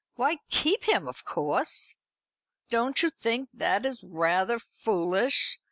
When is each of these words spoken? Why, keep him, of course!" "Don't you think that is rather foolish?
Why, 0.15 0.37
keep 0.49 0.85
him, 0.85 1.07
of 1.07 1.23
course!" 1.25 1.95
"Don't 2.71 3.03
you 3.03 3.11
think 3.11 3.49
that 3.53 3.85
is 3.85 4.01
rather 4.03 4.57
foolish? 4.57 5.59